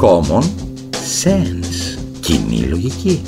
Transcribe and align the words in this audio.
Common 0.00 0.42
sense. 1.24 1.98
Κοινή 2.20 2.58
λογική. 2.58 3.22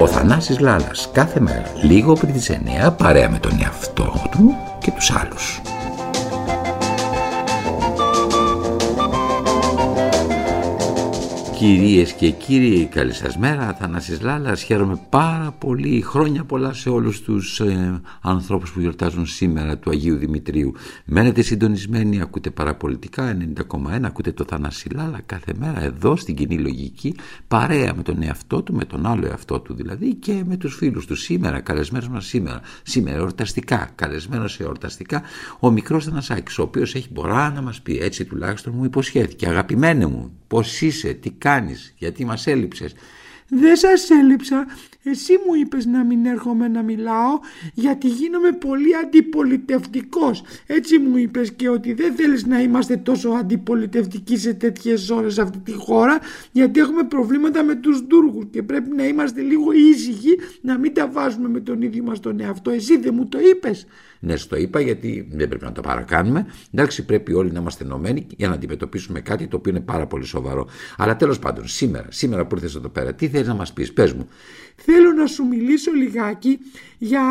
Ο 0.00 0.06
Θανάσης 0.06 0.58
Λάλας 0.58 1.08
κάθε 1.12 1.40
μέρα 1.40 1.62
λίγο 1.82 2.12
πριν 2.12 2.32
τις 2.32 2.50
9 2.50 2.90
παρέα 2.96 3.30
με 3.30 3.38
τον 3.38 3.52
εαυτό 3.62 4.22
του 4.30 4.56
και 4.78 4.90
τους 4.90 5.10
άλλους. 5.10 5.60
Κυρίες 11.60 12.12
και 12.12 12.30
κύριοι, 12.30 12.86
καλή 12.86 13.12
σας 13.12 13.36
μέρα. 13.36 13.74
Θανάσης 13.74 14.20
Λάλας, 14.20 14.62
χαίρομαι 14.62 15.00
πάρα 15.08 15.54
πολύ. 15.58 16.00
Χρόνια 16.00 16.44
πολλά 16.44 16.72
σε 16.72 16.90
όλους 16.90 17.20
τους 17.20 17.60
ε, 17.60 18.00
ανθρώπους 18.20 18.72
που 18.72 18.80
γιορτάζουν 18.80 19.26
σήμερα 19.26 19.78
του 19.78 19.90
Αγίου 19.90 20.16
Δημητρίου. 20.16 20.72
Μένετε 21.04 21.42
συντονισμένοι, 21.42 22.20
ακούτε 22.20 22.50
παραπολιτικά 22.50 23.36
90,1, 23.56 24.02
ακούτε 24.02 24.32
το 24.32 24.44
Θανάση 24.48 24.88
Λάλα 24.88 25.20
κάθε 25.26 25.52
μέρα 25.58 25.82
εδώ 25.82 26.16
στην 26.16 26.34
κοινή 26.34 26.58
λογική, 26.58 27.14
παρέα 27.48 27.94
με 27.94 28.02
τον 28.02 28.22
εαυτό 28.22 28.62
του, 28.62 28.74
με 28.74 28.84
τον 28.84 29.06
άλλο 29.06 29.26
εαυτό 29.26 29.60
του 29.60 29.74
δηλαδή 29.74 30.14
και 30.14 30.42
με 30.46 30.56
τους 30.56 30.74
φίλους 30.76 31.06
του. 31.06 31.14
Σήμερα, 31.14 31.60
καλεσμένος 31.60 32.08
μας 32.08 32.26
σήμερα, 32.26 32.60
σήμερα 32.82 33.16
εορταστικά, 33.16 33.90
καλεσμένος 33.94 34.60
εορταστικά, 34.60 35.22
ο 35.60 35.70
μικρός 35.70 36.04
Θανασάκης, 36.04 36.58
ο 36.58 36.62
οποίος 36.62 36.94
έχει 36.94 37.08
μπορά 37.12 37.50
να 37.50 37.62
μας 37.62 37.80
πει, 37.80 37.98
έτσι 37.98 38.24
τουλάχιστον 38.24 38.72
μου 38.76 38.84
υποσχέθηκε, 38.84 39.48
αγαπημένε 39.48 40.06
μου, 40.06 40.32
πώς 40.50 40.80
είσαι, 40.80 41.12
τι 41.12 41.30
κάνεις, 41.30 41.94
γιατί 41.98 42.24
μας 42.24 42.46
έλειψες. 42.46 42.94
Δεν 43.50 43.76
σας 43.76 44.10
έλειψα. 44.10 44.66
Εσύ 45.02 45.32
μου 45.32 45.54
είπες 45.54 45.86
να 45.86 46.04
μην 46.04 46.26
έρχομαι 46.26 46.68
να 46.68 46.82
μιλάω 46.82 47.38
γιατί 47.74 48.08
γίνομαι 48.08 48.52
πολύ 48.52 48.96
αντιπολιτευτικός. 49.04 50.42
Έτσι 50.66 50.98
μου 50.98 51.16
είπες 51.16 51.52
και 51.52 51.68
ότι 51.68 51.92
δεν 51.92 52.14
θέλεις 52.14 52.46
να 52.46 52.60
είμαστε 52.60 52.96
τόσο 52.96 53.28
αντιπολιτευτικοί 53.28 54.36
σε 54.36 54.54
τέτοιες 54.54 55.10
ώρες 55.10 55.34
σε 55.34 55.42
αυτή 55.42 55.58
τη 55.58 55.72
χώρα 55.72 56.18
γιατί 56.52 56.80
έχουμε 56.80 57.02
προβλήματα 57.02 57.62
με 57.62 57.74
τους 57.74 58.06
Τούρκους 58.06 58.44
και 58.50 58.62
πρέπει 58.62 58.96
να 58.96 59.06
είμαστε 59.06 59.40
λίγο 59.40 59.72
ήσυχοι 59.72 60.38
να 60.60 60.78
μην 60.78 60.94
τα 60.94 61.08
βάζουμε 61.08 61.48
με 61.48 61.60
τον 61.60 61.82
ίδιο 61.82 62.02
μας 62.02 62.20
τον 62.20 62.40
εαυτό. 62.40 62.70
Εσύ 62.70 62.98
δεν 62.98 63.14
μου 63.14 63.28
το 63.28 63.38
είπες. 63.50 63.86
Ναι, 64.20 64.36
στο 64.36 64.56
είπα 64.56 64.80
γιατί 64.80 65.28
δεν 65.32 65.48
πρέπει 65.48 65.64
να 65.64 65.72
το 65.72 65.80
παρακάνουμε. 65.80 66.46
Εντάξει, 66.72 67.04
πρέπει 67.04 67.32
όλοι 67.32 67.52
να 67.52 67.60
είμαστε 67.60 67.84
ενωμένοι 67.84 68.26
για 68.36 68.48
να 68.48 68.54
αντιμετωπίσουμε 68.54 69.20
κάτι 69.20 69.46
το 69.46 69.56
οποίο 69.56 69.70
είναι 69.70 69.80
πάρα 69.80 70.06
πολύ 70.06 70.24
σοβαρό. 70.24 70.66
Αλλά 70.96 71.16
τέλος 71.16 71.38
πάντων, 71.38 71.68
σήμερα, 71.68 72.06
σήμερα 72.10 72.46
που 72.46 72.54
ήρθες 72.54 72.74
εδώ 72.74 72.88
πέρα, 72.88 73.14
τι 73.14 73.26
θέλεις 73.40 73.48
να 73.48 73.54
μας 73.54 73.72
πεις, 73.72 73.92
πες 73.92 74.12
μου. 74.12 74.28
Θέλω 74.76 75.12
να 75.12 75.26
σου 75.26 75.46
μιλήσω 75.46 75.92
λιγάκι 75.92 76.58
για. 76.98 77.22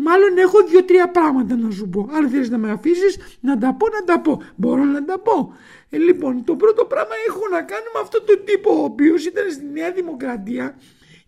Μάλλον 0.00 0.38
έχω 0.38 0.58
δύο-τρία 0.68 1.10
πράγματα 1.10 1.56
να 1.56 1.70
σου 1.70 1.88
πω. 1.88 2.08
Αν 2.12 2.28
θέλει 2.28 2.48
να 2.48 2.58
με 2.58 2.70
αφήσεις 2.70 3.16
να 3.40 3.58
τα 3.58 3.74
πω, 3.74 3.86
να 3.88 4.04
τα 4.04 4.20
πω. 4.20 4.42
Μπορώ 4.56 4.84
να 4.84 5.04
τα 5.04 5.18
πω. 5.18 5.54
Ε, 5.90 5.98
λοιπόν, 5.98 6.44
το 6.44 6.56
πρώτο 6.56 6.84
πράγμα 6.84 7.14
έχω 7.28 7.40
να 7.50 7.62
κάνω 7.62 7.88
με 7.94 8.00
αυτόν 8.02 8.22
τον 8.26 8.44
τύπο, 8.44 8.80
ο 8.80 8.84
οποίος 8.84 9.26
ήταν 9.26 9.50
στη 9.50 9.64
Νέα 9.72 9.92
Δημοκρατία 9.92 10.76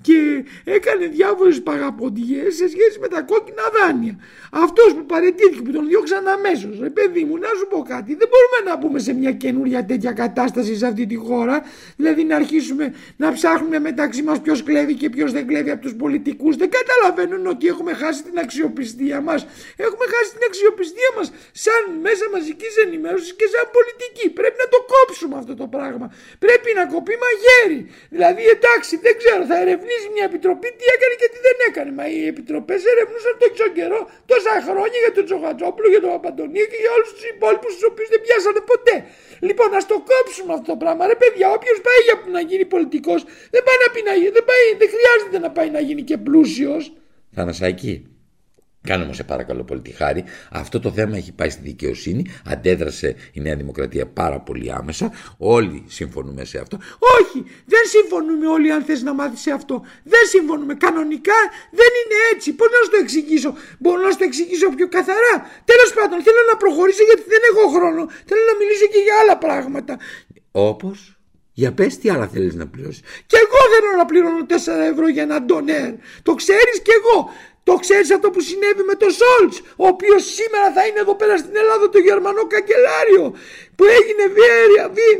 και 0.02 0.44
έκανε 0.64 1.06
διάφορες 1.06 1.62
παγαποντιές 1.62 2.54
σε 2.54 2.66
σχέση 2.68 2.96
με 3.00 3.08
τα 3.08 3.20
κόκκινα 3.22 3.62
δάνεια. 3.76 4.14
Αυτός 4.52 4.94
που 4.96 5.04
παρετήθηκε, 5.06 5.62
που 5.62 5.72
τον 5.72 5.86
διώξαν 5.88 6.28
αμέσως. 6.28 6.78
Ρε 6.80 6.90
παιδί 6.90 7.24
μου, 7.24 7.36
να 7.38 7.50
σου 7.58 7.66
πω 7.70 7.78
κάτι, 7.92 8.10
δεν 8.20 8.28
μπορούμε 8.32 8.58
να 8.70 8.78
πούμε 8.78 8.98
σε 8.98 9.12
μια 9.20 9.32
καινούρια 9.32 9.84
τέτοια 9.84 10.12
κατάσταση 10.12 10.76
σε 10.76 10.86
αυτή 10.86 11.06
τη 11.06 11.14
χώρα, 11.14 11.56
δηλαδή 11.96 12.24
να 12.24 12.36
αρχίσουμε 12.36 12.94
να 13.16 13.32
ψάχνουμε 13.32 13.78
μεταξύ 13.78 14.22
μας 14.22 14.40
ποιος 14.40 14.62
κλέβει 14.62 14.94
και 14.94 15.08
ποιος 15.10 15.32
δεν 15.32 15.46
κλέβει 15.46 15.70
από 15.70 15.82
τους 15.82 15.94
πολιτικούς. 15.94 16.56
Δεν 16.56 16.70
καταλαβαίνουν 16.78 17.46
ότι 17.46 17.66
έχουμε 17.66 17.92
χάσει 17.92 18.22
την 18.22 18.38
αξιοπιστία 18.38 19.20
μας. 19.20 19.40
Έχουμε 19.76 20.04
χάσει 20.12 20.30
την 20.34 20.42
αξιοπιστία 20.46 21.10
μας 21.16 21.32
σαν 21.64 21.82
μέσα 22.06 22.24
μαζικής 22.32 22.72
ενημέρωσης 22.84 23.32
και 23.40 23.46
σαν 23.54 23.64
πολιτική. 23.76 24.26
Πρέπει 24.38 24.58
να 24.64 24.68
το 24.74 24.78
κόψουμε 24.92 25.36
αυτό 25.42 25.54
το 25.62 25.66
πράγμα. 25.66 26.06
Πρέπει 26.44 26.68
να 26.78 26.84
κοπεί 26.94 27.14
μαγέρι. 27.24 27.80
Δηλαδή 28.14 28.42
εντάξει, 28.56 28.92
δεν 29.06 29.14
ξέρω, 29.20 29.42
θα 29.50 29.56
ερευνήσουμε 29.62 29.90
μια 30.14 30.24
επιτροπή 30.30 30.68
τι 30.78 30.84
έκανε 30.94 31.14
και 31.20 31.28
τι 31.32 31.38
δεν 31.46 31.58
έκανε. 31.68 31.90
Μα 31.98 32.04
οι 32.14 32.20
επιτροπές 32.32 32.80
ερευνούσαν 32.92 33.34
τόσο 33.42 33.66
καιρό, 33.78 34.00
τόσα 34.30 34.52
χρόνια 34.68 34.98
για 35.04 35.12
τον 35.16 35.24
Τζογατζόπουλο, 35.28 35.86
για 35.94 36.00
τον 36.04 36.10
Παπαντονίου 36.14 36.66
και 36.72 36.78
για 36.82 36.92
όλους 36.96 37.08
τους 37.14 37.24
υπόλοιπους 37.34 37.70
τους 37.74 37.84
οποίους 37.90 38.08
δεν 38.14 38.20
πιάσανε 38.24 38.60
ποτέ. 38.72 38.94
Λοιπόν, 39.48 39.68
ας 39.78 39.84
το 39.92 39.96
κόψουμε 40.10 40.52
αυτό 40.56 40.68
το 40.72 40.76
πράγμα. 40.82 41.02
Ρε 41.12 41.16
παιδιά, 41.22 41.46
όποιος 41.56 41.78
πάει 41.86 42.00
για 42.06 42.16
να 42.36 42.40
γίνει 42.48 42.64
πολιτικός, 42.74 43.20
δεν 43.54 43.62
πάει 43.66 43.78
να 43.84 43.88
πει 43.92 44.00
να 44.10 44.14
γίνει, 44.20 44.32
δεν, 44.38 44.44
πάει, 44.50 44.64
δεν 44.80 44.88
χρειάζεται 44.94 45.38
να 45.44 45.50
πάει 45.56 45.70
να 45.76 45.80
γίνει 45.88 46.02
και 46.10 46.16
πλούσιος. 46.26 46.82
Θανασάκη, 47.36 47.94
Κάνε 48.88 49.04
μου 49.04 49.14
σε 49.14 49.24
παρακαλώ 49.24 49.64
πολύ 49.64 49.80
τη 49.80 49.90
χάρη. 49.90 50.24
Αυτό 50.50 50.80
το 50.80 50.92
θέμα 50.92 51.16
έχει 51.16 51.32
πάει 51.32 51.50
στη 51.50 51.62
δικαιοσύνη. 51.62 52.26
Αντέδρασε 52.46 53.16
η 53.32 53.40
Νέα 53.40 53.56
Δημοκρατία 53.56 54.06
πάρα 54.06 54.40
πολύ 54.40 54.72
άμεσα. 54.72 55.12
Όλοι 55.38 55.84
συμφωνούμε 55.88 56.44
σε 56.44 56.58
αυτό. 56.58 56.76
Όχι, 57.18 57.38
δεν 57.64 57.84
συμφωνούμε 57.94 58.46
όλοι 58.46 58.72
αν 58.72 58.82
θες 58.82 59.02
να 59.02 59.12
μάθεις 59.14 59.40
σε 59.40 59.50
αυτό. 59.50 59.82
Δεν 60.04 60.24
συμφωνούμε. 60.34 60.74
Κανονικά 60.74 61.40
δεν 61.70 61.90
είναι 62.00 62.16
έτσι. 62.34 62.52
Πώς 62.52 62.68
να 62.74 62.78
σου 62.84 62.90
το 62.90 62.98
εξηγήσω; 63.02 63.54
Μπορώ 63.78 64.00
να 64.02 64.10
σου 64.10 64.18
το 64.18 64.24
εξηγήσω 64.24 64.68
πιο 64.76 64.88
καθαρά. 64.88 65.34
Τέλος 65.70 65.90
πάντων 65.96 66.22
θέλω 66.26 66.42
να 66.50 66.56
προχωρήσω 66.56 67.04
γιατί 67.08 67.24
δεν 67.34 67.42
έχω 67.50 67.64
χρόνο. 67.74 68.02
Θέλω 68.28 68.42
να 68.50 68.54
μιλήσω 68.60 68.86
και 68.92 69.00
για 69.06 69.14
άλλα 69.20 69.36
πράγματα. 69.38 69.98
Όπως... 70.50 71.16
Για 71.54 71.72
πες 71.72 71.98
τι 71.98 72.10
άλλα 72.10 72.26
θέλεις 72.28 72.54
να 72.54 72.66
πληρώσεις. 72.66 73.02
Και 73.26 73.36
εγώ 73.44 73.60
θέλω 73.72 73.96
να 73.96 74.04
πληρώνω 74.04 74.46
4 74.48 74.52
ευρώ 74.92 75.08
για 75.08 75.22
ένα 75.22 75.42
ντονέρ. 75.42 75.92
Το 76.22 76.34
ξέρεις 76.34 76.76
και 76.82 76.92
εγώ. 77.00 77.30
Το 77.64 77.74
ξέρεις 77.74 78.10
αυτό 78.10 78.30
που 78.30 78.40
συνέβη 78.40 78.82
με 78.90 78.94
τον 78.94 79.10
Σόλτς, 79.20 79.56
ο 79.76 79.86
οποίος 79.86 80.22
σήμερα 80.38 80.72
θα 80.76 80.86
είναι 80.86 81.00
εδώ 81.04 81.14
πέρα 81.14 81.36
στην 81.36 81.56
Ελλάδα 81.62 81.88
το 81.88 81.98
Γερμανό 81.98 82.42
καγκελάριο, 82.46 83.24
που 83.76 83.84
έγινε 83.98 84.24
βέρια, 84.38 84.84
βία, 84.96 85.14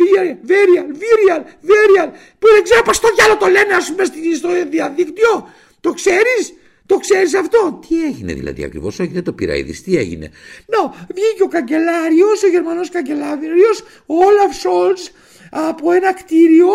βία, 0.00 0.38
βέρια, 0.50 0.82
βίριαλ, 1.00 1.42
βέριαλ, 1.70 2.10
που 2.38 2.46
δεν 2.54 2.62
ξέρω 2.62 2.82
πώς 2.82 2.98
το 3.00 3.08
διάλογο 3.14 3.38
το 3.38 3.46
λένε 3.46 3.74
ας 3.74 3.86
πούμε 3.90 4.04
στο 4.40 4.48
διαδίκτυο. 4.70 5.32
Το 5.80 5.90
ξέρεις, 5.92 6.42
το 6.86 6.96
ξέρεις 6.96 7.34
αυτό; 7.34 7.80
Τι 7.88 8.04
έγινε 8.04 8.32
δηλαδή 8.32 8.64
ακριβώς, 8.64 8.98
όχι 8.98 9.12
δεν 9.12 9.24
το 9.24 9.32
πήρα 9.32 9.54
είδης, 9.56 9.82
τι 9.82 9.96
έγινε; 9.96 10.30
Νο, 10.66 10.94
βγήκε 11.14 11.42
ο 11.42 11.48
καγκελάριος, 11.48 12.42
ο 12.42 12.48
Γερμανός 12.48 12.90
καγκελάριος, 12.90 13.76
ο 14.06 14.14
Όλαφ 14.24 14.56
Σόλτς, 14.56 15.10
από 15.50 15.90
ένα 15.90 16.12
κτίριο 16.14 16.72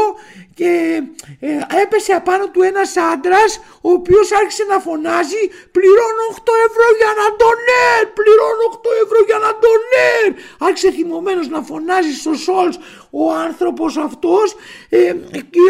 και 0.55 1.01
ε, 1.39 1.81
έπεσε 1.81 2.13
απάνω 2.13 2.49
του 2.49 2.61
ένας 2.61 2.97
άντρας 2.97 3.59
ο 3.81 3.91
οποίος 3.91 4.31
άρχισε 4.31 4.63
να 4.63 4.79
φωνάζει 4.79 5.43
πληρώνω 5.75 6.23
8 6.31 6.51
ευρώ 6.67 6.87
για 6.99 7.11
να 7.19 7.25
ντονέρ, 7.37 8.01
πληρώνω 8.17 8.65
8 8.71 8.89
ευρώ 9.03 9.19
για 9.29 9.39
να 9.45 9.49
ντονέρ. 9.59 10.27
Άρχισε 10.67 10.91
θυμωμένος 10.91 11.47
να 11.55 11.61
φωνάζει 11.69 12.13
στο 12.21 12.33
Σόλς 12.45 12.75
ο 13.21 13.31
άνθρωπος 13.47 13.91
αυτός 13.97 14.47
ε, 14.89 15.15
και 15.53 15.65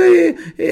ε, 0.55 0.71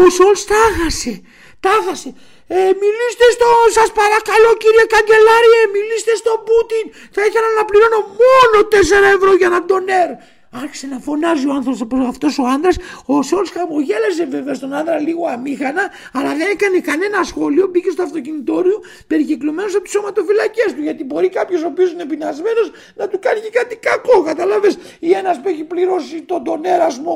ο 0.00 0.10
Σόλς 0.16 0.44
τάγασε, 0.50 1.14
τάγασε. 1.60 2.10
Ε, 2.54 2.72
μιλήστε 2.82 3.26
στο, 3.36 3.48
σας 3.76 3.90
παρακαλώ 4.00 4.50
κύριε 4.62 4.84
Καγκελάριε, 4.92 5.62
μιλήστε 5.76 6.12
στον 6.22 6.38
Πούτιν. 6.46 6.84
Θα 7.16 7.22
ήθελα 7.26 7.48
να 7.58 7.64
πληρώνω 7.68 8.00
μόνο 8.22 8.56
4 8.72 9.16
ευρώ 9.16 9.32
για 9.40 9.48
να 9.54 9.58
ντονέρ. 9.64 10.10
Άρχισε 10.54 10.86
να 10.86 10.98
φωνάζει 10.98 11.46
ο 11.48 11.52
άνθρωπος 11.52 11.80
αυτός 12.12 12.38
ο 12.38 12.44
άντρας. 12.54 12.76
Ο 13.12 13.22
Σόλ 13.22 13.46
χαμογέλασε 13.56 14.24
βέβαια 14.34 14.54
στον 14.54 14.72
άντρα 14.74 14.98
λίγο 14.98 15.26
αμήχανα, 15.34 15.84
αλλά 16.12 16.30
δεν 16.38 16.48
έκανε 16.54 16.78
κανένα 16.90 17.22
σχόλιο. 17.30 17.66
Μπήκε 17.70 17.90
στο 17.90 18.02
αυτοκινητόριο 18.02 18.76
περικυκλωμένος 19.06 19.74
από 19.74 19.82
τις 19.82 19.92
σωματοφυλακές 19.92 20.70
του. 20.74 20.82
Γιατί 20.82 21.04
μπορεί 21.04 21.28
κάποιος 21.28 21.62
ο 21.62 21.66
οποίος 21.66 21.92
είναι 21.92 22.04
πεινασμένος 22.04 22.66
να 22.98 23.08
του 23.08 23.18
κάνει 23.18 23.40
και 23.40 23.50
κάτι 23.58 23.74
κακό. 23.76 24.22
Καταλαβέ. 24.22 24.70
Ή 24.98 25.10
ένας 25.20 25.40
που 25.40 25.48
έχει 25.48 25.64
πληρώσει 25.64 26.22
τον 26.22 26.44
τονέρα 26.44 26.88
μου 27.02 27.10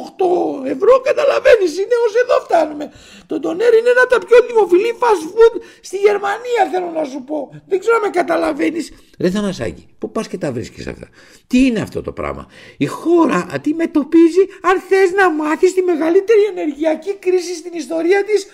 8 0.64 0.66
ευρώ, 0.74 0.92
καταλαβαίνεις. 1.08 1.72
Είναι 1.82 1.96
ως 2.06 2.14
εδώ 2.22 2.36
φτάνουμε. 2.44 2.92
Το 3.26 3.40
τονέρ 3.40 3.72
είναι 3.78 3.90
ένα 3.94 4.02
από 4.06 4.12
τα 4.14 4.20
πιο 4.26 4.36
δημοφιλή 4.48 4.90
fast 5.02 5.24
food 5.34 5.54
στη 5.80 5.96
Γερμανία, 5.96 6.62
θέλω 6.72 6.90
να 6.98 7.04
σου 7.04 7.20
πω. 7.28 7.38
Δεν 7.70 7.78
ξέρω 7.78 7.94
αν 7.96 8.02
με 8.06 8.08
καταλαβαίνεις. 8.20 8.92
Ρε 9.18 9.30
Θανασάκη, 9.30 9.88
πού 9.98 10.10
πας 10.12 10.28
και 10.28 10.38
τα 10.38 10.52
βρίσκεις 10.52 10.86
αυτά; 10.86 11.08
Τι 11.46 11.66
είναι 11.66 11.80
αυτό 11.80 12.02
το 12.02 12.12
πράγμα; 12.12 12.46
Η 12.76 12.86
χώρα 12.86 13.25
αντιμετωπίζει, 13.32 14.48
αν 14.60 14.80
θες 14.88 15.10
να 15.12 15.30
μάθεις, 15.30 15.74
τη 15.74 15.82
μεγαλύτερη 15.82 16.42
ενεργειακή 16.42 17.14
κρίση 17.14 17.54
στην 17.54 17.72
ιστορία 17.74 18.24
της 18.24 18.46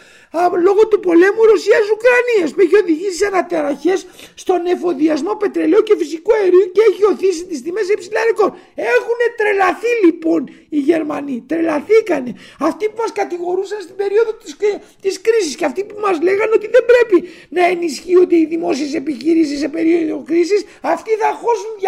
λόγω 0.67 0.82
του 0.90 1.00
πολέμου 1.06 1.43
Ρωσία-Ουκρανία 1.52 2.44
που 2.55 2.61
έχει 2.64 2.76
οδηγήσει 2.82 3.17
σε 3.17 3.26
ανατεραχέ 3.26 3.94
στον 4.34 4.61
εφοδιασμό 4.67 5.32
πετρελαίου 5.43 5.82
και 5.82 5.94
φυσικού 5.99 6.31
αερίου 6.34 6.67
και 6.75 6.82
έχει 6.90 7.02
οθήσει 7.12 7.44
τις 7.50 7.62
τιμές 7.62 7.84
σε 7.87 7.93
υψηλά 7.93 8.20
ρεκόρ. 8.29 8.50
Έχουν 8.75 9.20
τρελαθεί 9.38 9.93
λοιπόν 10.05 10.40
οι 10.69 10.79
Γερμανοί. 10.79 11.44
Τρελαθήκανε. 11.49 12.32
Αυτοί 12.69 12.84
που 12.88 12.99
μας 13.02 13.12
κατηγορούσαν 13.12 13.81
στην 13.81 13.96
περίοδο 13.96 14.32
της 15.00 15.20
κρίσης 15.20 15.55
και 15.56 15.64
αυτοί 15.64 15.84
που 15.84 15.96
μας 16.05 16.17
λέγανε 16.26 16.52
ότι 16.55 16.69
δεν 16.75 16.85
πρέπει 16.90 17.28
να 17.49 17.62
ενισχύονται 17.67 18.37
οι 18.37 18.46
δημόσιες 18.46 18.94
επιχειρήσεις 18.94 19.58
σε 19.58 19.69
περίοδο 19.69 20.23
κρίσης 20.26 20.40
επιχειρήσεις 20.43 20.64
αυτοί 20.81 21.11
θα 21.11 21.31
χώσουν 21.43 21.73
200 21.81 21.85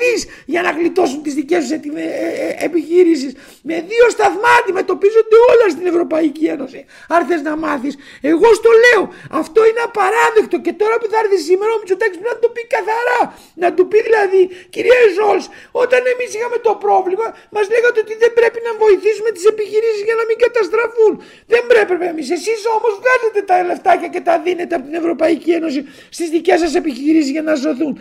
δις 0.00 0.26
για 0.46 0.62
να 0.62 0.70
γλιτώσουν 0.70 1.22
τις 1.22 1.34
δικές 1.34 1.60
τους 1.62 1.70
ε, 1.70 1.80
ε, 1.94 2.64
επιχειρήσεις. 2.64 3.32
Με 3.62 3.74
δύο 3.74 4.10
σταθμά 4.10 4.50
αντιμετωπίζονται 4.62 5.36
όλα 5.50 5.70
στην 5.70 5.86
Ευρωπαϊκή 5.86 6.44
Ένωση. 6.44 6.84
Αν 7.08 7.26
θες 7.26 7.42
να 7.42 7.56
μάθεις. 7.70 7.94
Εγώ 8.32 8.48
στο 8.60 8.70
λέω. 8.84 9.02
Αυτό 9.40 9.60
είναι 9.68 9.82
απαράδεκτο 9.88 10.56
και 10.64 10.72
τώρα 10.80 10.94
που 11.00 11.06
θα 11.12 11.16
έρθει 11.22 11.38
σήμερα 11.48 11.70
ο 11.76 11.78
Μητσοτάκης 11.80 12.18
πρέπει 12.20 12.34
να 12.36 12.42
το 12.44 12.48
πει 12.54 12.62
καθαρά. 12.74 13.20
Να 13.62 13.68
του 13.76 13.84
πει 13.90 13.98
δηλαδή 14.08 14.40
κυρία 14.74 15.00
Ζόλς 15.16 15.44
όταν 15.82 16.00
εμείς 16.12 16.30
είχαμε 16.36 16.58
το 16.66 16.72
πρόβλημα 16.84 17.26
μας 17.54 17.64
λέγατε 17.74 17.98
ότι 18.04 18.14
δεν 18.22 18.32
πρέπει 18.38 18.60
να 18.66 18.72
βοηθήσουμε 18.82 19.30
τις 19.36 19.44
επιχειρήσεις 19.52 20.02
για 20.08 20.16
να 20.20 20.24
μην 20.28 20.36
καταστραφούν. 20.44 21.12
Δεν 21.52 21.62
πρέπει 21.72 21.94
εμείς. 22.12 22.26
Εσείς 22.36 22.60
όμως 22.76 22.92
βγάζετε 23.00 23.40
τα 23.50 23.56
λεφτάκια 23.68 24.08
και 24.14 24.22
τα 24.28 24.34
δίνετε 24.44 24.74
από 24.76 24.84
την 24.88 24.96
Ευρωπαϊκή 25.02 25.50
Ένωση 25.58 25.80
στις 26.16 26.28
δικές 26.34 26.58
σας 26.62 26.72
επιχειρήσεις 26.80 27.30
για 27.36 27.42
να 27.48 27.54
ζωθούν. 27.64 27.92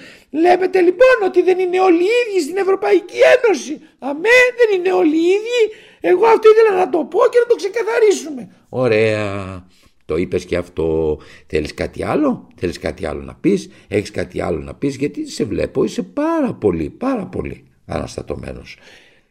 Λέμε 0.43 0.65
λοιπόν 0.87 1.17
ότι 1.29 1.39
δεν 1.47 1.57
είναι 1.63 1.79
όλοι 1.87 2.03
οι 2.09 2.13
ίδιοι 2.21 2.39
στην 2.45 2.57
Ευρωπαϊκή 2.57 3.19
Ένωση. 3.35 3.73
Αμέ, 3.99 4.39
δεν 4.59 4.69
είναι 4.75 4.91
όλοι 5.01 5.17
οι 5.23 5.27
ίδιοι. 5.37 5.61
Εγώ 6.01 6.25
αυτό 6.25 6.49
ήθελα 6.49 6.77
να 6.77 6.89
το 6.89 6.97
πω 6.97 7.19
και 7.19 7.39
να 7.39 7.45
το 7.45 7.55
ξεκαθαρίσουμε. 7.55 8.55
Ωραία. 8.69 9.65
Το 10.05 10.15
είπες 10.17 10.45
και 10.45 10.57
αυτό. 10.57 11.17
Θέλεις 11.47 11.73
κάτι 11.73 12.03
άλλο, 12.03 12.47
θέλεις 12.55 12.79
κάτι 12.79 13.05
άλλο 13.05 13.21
να 13.21 13.35
πεις, 13.35 13.69
έχεις 13.87 14.11
κάτι 14.11 14.41
άλλο 14.41 14.59
να 14.59 14.75
πεις; 14.75 14.95
Γιατί 14.95 15.29
σε 15.29 15.43
βλέπω, 15.43 15.83
είσαι 15.83 16.03
πάρα 16.03 16.53
πολύ, 16.53 16.89
πάρα 16.89 17.25
πολύ 17.25 17.63
αναστατωμένος. 17.85 18.77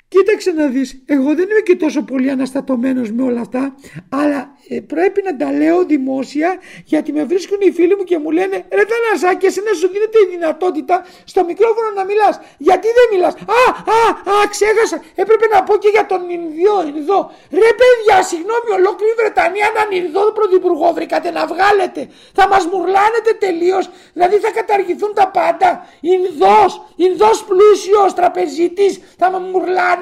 Κοίταξε 0.08 0.50
να 0.50 0.66
δεις, 0.66 1.02
εγώ 1.06 1.34
δεν 1.34 1.46
είμαι 1.50 1.60
και 1.64 1.76
τόσο 1.76 2.02
πολύ 2.02 2.30
αναστατωμένος 2.30 3.10
με 3.10 3.22
όλα 3.22 3.40
αυτά, 3.40 3.74
αλλά 4.22 4.40
ε, 4.68 4.80
πρέπει 4.80 5.20
να 5.28 5.36
τα 5.36 5.52
λέω 5.52 5.84
δημόσια 5.84 6.50
γιατί 6.84 7.12
με 7.12 7.24
βρίσκουν 7.24 7.58
οι 7.60 7.70
φίλοι 7.70 7.94
μου 7.96 8.04
και 8.04 8.18
μου 8.18 8.30
λένε 8.30 8.56
ρε 8.76 8.84
Θανασάκη 8.90 9.46
εσένα 9.46 9.72
σου 9.80 9.88
δίνεται 9.92 10.18
η 10.24 10.26
δυνατότητα 10.34 11.06
στο 11.24 11.44
μικρόφωνο 11.44 11.88
να 11.98 12.04
μιλάς. 12.04 12.40
Γιατί 12.58 12.88
δεν 12.98 13.06
μιλάς. 13.12 13.34
Α, 13.60 13.62
α, 13.98 14.00
α, 14.34 14.36
ξέχασα. 14.54 14.96
Έπρεπε 15.22 15.46
να 15.54 15.58
πω 15.66 15.76
και 15.82 15.90
για 15.96 16.06
τον 16.06 16.20
Ινδό. 16.36 16.76
Ινδό. 16.92 17.20
Ρε 17.62 17.70
παιδιά, 17.80 18.16
συγγνώμη, 18.30 18.68
ολόκληρη 18.78 19.12
Βρετανία 19.20 19.66
έναν 19.72 19.88
Ινδό 20.00 20.22
πρωθυπουργό 20.38 20.88
βρήκατε 20.96 21.28
να 21.38 21.42
βγάλετε. 21.52 22.00
Θα 22.38 22.44
μας 22.48 22.62
μουρλάνετε 22.70 23.30
τελείως. 23.44 23.84
Δηλαδή 24.12 24.36
θα 24.44 24.50
καταργηθούν 24.58 25.12
τα 25.20 25.26
πάντα. 25.38 25.70
Ινδός, 26.14 26.70
Ινδός 27.06 27.38
πλούσιος, 27.48 28.10
τραπεζίτης, 28.18 28.92
θα 29.20 29.26
με 29.32 29.38
μουρλάνετε. 29.38 29.97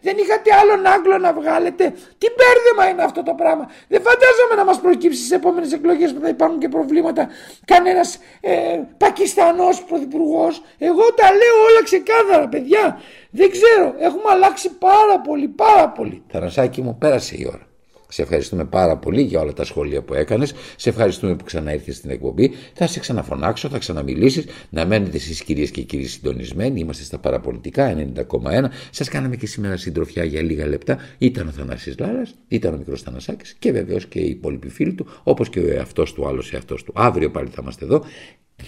Δεν 0.00 0.16
είχατε 0.18 0.54
άλλον 0.60 0.86
Άγγλο 0.86 1.18
να 1.18 1.32
βγάλετε; 1.32 1.84
Τι 2.18 2.26
μπέρδεμα 2.36 2.90
είναι 2.90 3.02
αυτό 3.02 3.22
το 3.22 3.34
πράγμα. 3.34 3.70
Δεν 3.88 4.00
φαντάζομαι 4.02 4.54
να 4.56 4.64
μας 4.64 4.80
προκύψει 4.80 5.18
στις 5.18 5.30
επόμενες 5.30 5.72
εκλογές 5.72 6.12
που 6.12 6.20
θα 6.20 6.28
υπάρχουν 6.28 6.58
και 6.58 6.68
προβλήματα 6.68 7.28
κανένας 7.64 8.18
ε, 8.40 8.80
Πακιστανός 8.96 9.84
πρωθυπουργός. 9.84 10.62
Εγώ 10.78 11.14
τα 11.14 11.30
λέω 11.30 11.56
όλα 11.68 11.82
ξεκάθαρα 11.84 12.48
παιδιά. 12.48 13.00
Δεν 13.30 13.50
ξέρω. 13.50 13.94
Έχουμε 13.98 14.28
αλλάξει 14.30 14.68
πάρα 14.70 15.20
πολύ, 15.20 15.48
πάρα 15.48 15.88
πολύ. 15.88 16.22
Θανασάκη 16.28 16.82
μου 16.82 16.96
πέρασε 16.98 17.34
η 17.38 17.46
ώρα. 17.46 17.66
Σε 18.10 18.22
ευχαριστούμε 18.22 18.64
πάρα 18.64 18.96
πολύ 18.96 19.22
για 19.22 19.40
όλα 19.40 19.52
τα 19.52 19.64
σχόλια 19.64 20.02
που 20.02 20.14
έκανες. 20.14 20.54
Σε 20.76 20.88
ευχαριστούμε 20.88 21.36
που 21.36 21.44
ξαναήρθες 21.44 21.96
στην 21.96 22.10
εκπομπή. 22.10 22.50
Θα 22.74 22.86
σε 22.86 23.00
ξαναφωνάξω, 23.00 23.68
θα 23.68 23.78
ξαναμιλήσεις. 23.78 24.44
Να 24.70 24.86
μένετε 24.86 25.16
εσείς 25.16 25.42
κυρίες 25.42 25.70
και 25.70 25.82
κύριοι 25.82 26.06
συντονισμένοι. 26.06 26.80
Είμαστε 26.80 27.02
στα 27.02 27.18
παραπολιτικά 27.18 27.94
90,1. 27.94 28.70
Σας 28.90 29.08
κάναμε 29.08 29.36
και 29.36 29.46
σήμερα 29.46 29.76
συντροφιά 29.76 30.24
για 30.24 30.42
λίγα 30.42 30.66
λεπτά. 30.66 30.98
Ήταν 31.18 31.48
ο 31.48 31.50
Θανάσης 31.50 31.98
Λάρας, 31.98 32.34
ήταν 32.48 32.74
ο 32.74 32.76
μικρός 32.76 33.02
Θανασάκης 33.02 33.54
και 33.58 33.72
βεβαίως 33.72 34.06
και 34.06 34.18
οι 34.18 34.28
υπόλοιποι 34.28 34.68
φίλοι 34.68 34.94
του, 34.94 35.06
όπως 35.22 35.48
και 35.48 35.60
ο 35.60 35.68
εαυτός 35.68 36.12
του, 36.12 36.28
άλλος 36.28 36.52
εαυτός 36.52 36.84
του. 36.84 36.92
Αύριο 36.96 37.30
πάλι 37.30 37.48
θα 37.48 37.58
είμαστε 37.60 37.84
εδώ. 37.84 38.04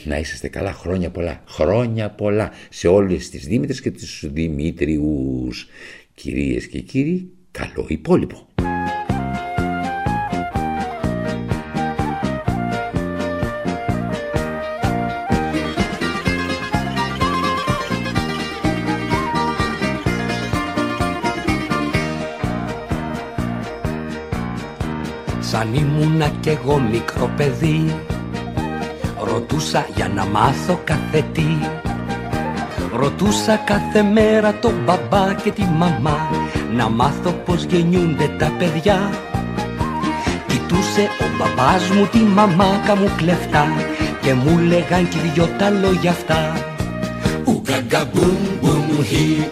Να 0.05 0.19
είσαστε 0.19 0.49
καλά 0.49 0.73
χρόνια 0.73 1.11
πολλά, 1.11 1.43
χρόνια 1.49 2.11
πολλά 2.11 2.51
σε 2.71 2.89
όλες 2.89 3.29
τις 3.29 3.47
Δήμητρες 3.47 3.81
και 3.81 3.91
τους 3.91 4.25
Δημήτριους. 4.33 5.69
Κυρίες 6.15 6.67
και 6.67 6.81
κύριοι, 6.81 7.31
καλό 7.51 7.87
υπόλοιπο. 7.89 8.49
Σαν 25.61 25.75
ήμουνα 25.75 26.29
κι 26.41 26.49
εγώ 26.49 26.79
μικρό 26.79 27.31
παιδί 27.37 27.95
Ρωτούσα 29.33 29.87
για 29.95 30.09
να 30.09 30.27
μάθω 30.27 30.81
κάθε 30.85 31.25
τι 31.33 31.47
Ρωτούσα 32.97 33.57
κάθε 33.57 34.03
μέρα 34.03 34.55
τον 34.55 34.75
μπαμπά 34.85 35.35
και 35.35 35.51
τη 35.51 35.63
μαμά 35.63 36.31
Να 36.77 36.89
μάθω 36.89 37.31
πως 37.31 37.65
γεννιούνται 37.65 38.29
τα 38.39 38.53
παιδιά 38.59 39.11
Κοιτούσε 40.47 41.09
ο 41.21 41.25
μπαμπάς 41.39 41.89
μου 41.91 42.07
τη 42.07 42.19
μαμάκα 42.19 42.97
μου 42.97 43.11
κλεφτά 43.17 43.67
Και 44.23 44.35
μου 44.35 44.59
λέγαν 44.59 45.09
κι 45.09 45.19
δυο 45.19 45.49
τα 45.59 45.71
λόγια 45.71 46.11
αυτά 46.11 46.53
Ουγκαγκαμπούμ 47.45 48.37
μπουμ 48.61 49.03
χι 49.05 49.45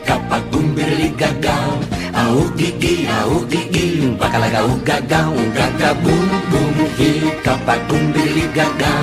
καπαγκούμ 2.19 2.26
Αουγκιγκι, 2.26 2.97
αουγκιγκι, 3.20 4.17
μπακαλαγα 4.19 4.62
ουγκαγα, 4.65 5.32
ουγκαγα 5.37 5.94
μπουμ 6.03 6.29
μπουμ 6.50 6.87
χι, 6.97 7.11
καπακούμπιλι 7.43 8.50
γαγα. 8.55 8.94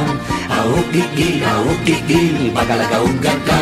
Αουγκιγκι, 0.59 1.43
αουγκιγκι, 1.55 2.51
μπακαλαγα 2.53 2.99
ουγκαγα. 3.01 3.59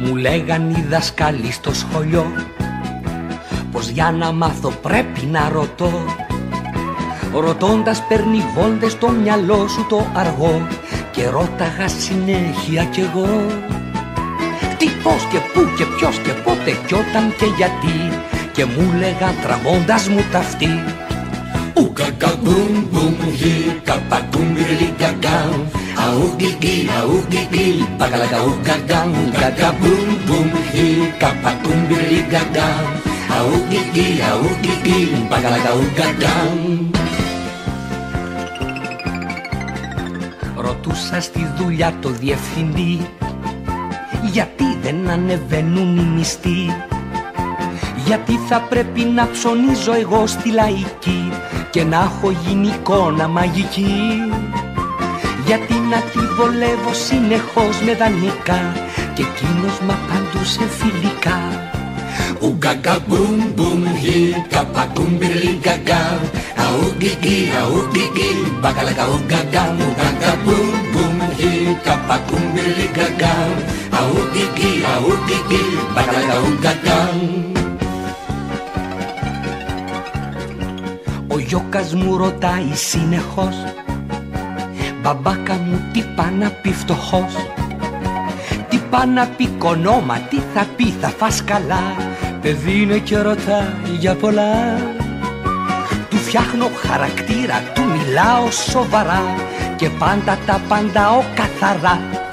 Μου 0.00 0.16
λέγαν 0.16 0.70
οι 0.70 0.84
δασκάλοι 0.88 1.52
στο 1.52 1.74
σχολείο 1.74 2.26
πως 3.72 3.88
για 3.88 4.10
να 4.18 4.32
μάθω 4.32 4.72
πρέπει 4.82 5.26
να 5.26 5.48
ρωτώ 5.48 6.04
Ρωτώντας 7.32 8.02
παίρνει 8.08 8.44
βόλτες 8.54 8.92
στο 8.92 9.08
μυαλό 9.08 9.68
σου 9.68 9.86
το 9.88 10.06
αργό 10.14 10.66
και 11.10 11.28
ρώταγα 11.28 11.88
συνέχεια 11.88 12.84
κι 12.84 13.00
εγώ 13.00 13.46
τι, 14.78 14.88
πώς 15.02 15.22
και 15.30 15.40
πού 15.52 15.60
και 15.76 15.84
ποιος 15.96 16.16
και 16.24 16.32
πότε 16.44 16.70
κι 16.86 16.94
όταν 16.94 17.24
και 17.38 17.48
γιατί. 17.56 17.96
Και 18.52 18.64
μου 18.64 18.92
λέγα 18.98 19.28
τραβώντας 19.42 20.08
μου 20.08 20.22
ταυτί 20.32 20.82
Ουκακα 21.76 22.34
μπουμ 22.42 22.86
μπουμ 22.90 23.14
γι 23.40 23.80
καπακούμ 23.84 24.52
μπιρλι 24.52 24.94
γκαγκά 24.98 25.38
Αουγκιγκι 26.06 26.88
αουγκιγκι 27.00 27.86
παγαλακα 27.98 28.40
ουκακα 28.48 29.08
Ουκακα 29.26 29.74
μπουμ 29.80 30.08
μπουμ 30.26 30.50
γι 30.72 31.12
καπακούμ 31.18 31.86
μπιρλι 31.86 32.24
γκαγκά 32.30 32.68
Αουγκιγκι 33.38 34.08
αουγκιγκι 34.30 35.26
παγαλακα 35.28 35.72
ουκακα 35.80 36.34
Ρωτούσα 40.56 41.20
στη 41.20 41.50
δουλειά 41.56 41.92
το 42.00 42.08
διευθυντή 42.08 43.00
γιατί 44.34 44.78
δεν 44.82 45.10
ανεβαίνουν 45.10 45.96
οι 45.96 46.06
μισθοί; 46.16 46.76
Γιατί 48.06 48.40
θα 48.48 48.60
πρέπει 48.60 49.00
να 49.00 49.28
ψωνίζω 49.30 49.94
εγώ 49.94 50.26
στη 50.26 50.50
λαϊκή 50.50 51.32
Και 51.70 51.84
να 51.84 51.96
έχω 51.96 52.30
γίνει 52.46 52.66
εικόνα 52.66 53.28
μαγική; 53.28 53.94
Γιατί 55.46 55.74
να 55.74 55.96
τη 55.96 56.18
βολεύω 56.36 56.92
συνεχώς 56.92 57.80
με 57.84 57.94
δανεικά 57.94 58.62
Και 59.14 59.22
εκείνος 59.22 59.76
μ' 59.86 59.90
απαντούσε 59.90 60.64
φιλικά 60.78 61.38
Ουγγαγκα 62.40 62.98
μπουμ 63.06 63.36
μπουμ 63.54 63.82
γι 64.00 64.44
καπακούμ 64.48 65.16
μπιρλι 65.16 65.58
γκαγκα 65.62 66.20
Αουγκιγκι 66.64 67.38
αουγκιγκι 67.62 68.30
μπακαλακα 68.60 69.04
ουγγαγκα 69.14 69.76
Ουγγαγκα 69.78 70.32
μπουμ 70.44 70.68
μπουμ 70.92 71.18
γι 71.36 71.76
καπακούμ 71.84 72.42
μπιρλι 72.52 72.88
γκαγκα 72.94 73.34
αουκικί, 73.98 74.72
αουκικί, 74.94 75.62
μπακαλαγκαουκακάν. 75.94 77.44
Ο 81.34 81.38
γιώκας 81.38 81.94
μου 81.94 82.16
ρωτάει 82.16 82.70
συνεχώς 82.74 83.56
Μπαμπάκα 85.02 85.54
μου 85.54 85.82
τι 85.92 86.02
πά 86.16 86.30
να 86.38 86.50
πει 86.50 86.72
φτωχός; 86.72 87.34
Τι 88.68 88.78
πά 88.90 89.06
να 89.06 89.26
πει 89.26 89.48
κονόμα, 89.48 90.18
τι 90.18 90.40
θα 90.54 90.66
πει 90.76 90.94
θα 91.00 91.08
φας 91.08 91.44
καλά; 91.44 91.82
Παιδί 92.40 92.80
είναι 92.80 92.98
και 92.98 93.18
ρωτάει 93.18 93.96
για 93.98 94.14
πολλά 94.14 94.78
Του 96.10 96.16
φτιάχνω 96.16 96.70
χαρακτήρα, 96.86 97.62
του 97.74 97.82
μιλάω 97.82 98.50
σοβαρά 98.50 99.22
Και 99.76 99.88
πάντα 99.98 100.38
τα 100.46 100.60
παντάω 100.68 101.22
καθαρά 101.34 102.23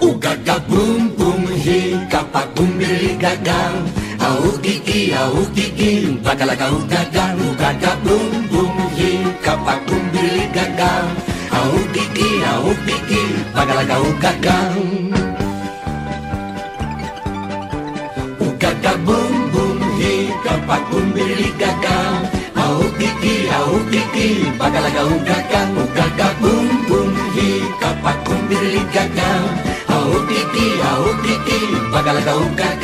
Ugaga 0.00 0.56
bum 0.68 1.10
bum 1.18 1.42
hi 1.64 1.96
kapak 2.12 2.46
bum 2.54 2.70
bili 2.78 3.16
gagang 3.22 3.76
Au 4.20 4.42
gigi 4.64 5.12
au 5.12 5.44
gigi 5.56 6.18
bakalaga 6.24 6.66
ugaga 6.72 7.24
ugaga 7.46 7.92
bum 8.04 8.30
bum 8.52 8.74
hi 8.96 9.10
kapak 9.44 9.78
bum 9.86 10.02
bili 10.12 10.44
gagang 10.56 11.08
Au 11.52 11.72
gigi 11.94 12.30
au 12.52 12.68
gigi 12.86 13.22
bakalaga 13.54 13.96
ugagang 14.08 14.76
Ugaga 18.46 18.92
bum 19.06 19.32
bum 19.52 19.78
hi 19.98 20.14
kapak 20.44 20.82
bum 20.90 21.06
bili 21.16 21.48
gagang 21.60 22.22
Au 22.56 22.80
gigi 22.98 23.36
au 23.58 23.72
gigi 23.92 24.28
bakalaga 24.58 25.02
ugaga 25.14 25.43
galaga 32.04 32.36
un. 32.36 32.83